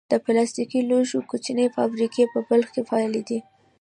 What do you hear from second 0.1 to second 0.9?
د پلاستیکي